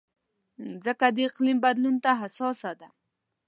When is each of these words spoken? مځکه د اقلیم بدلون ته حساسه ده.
مځکه 0.71 1.07
د 1.15 1.17
اقلیم 1.27 1.57
بدلون 1.65 1.95
ته 2.03 2.11
حساسه 2.21 2.71
ده. 2.79 2.87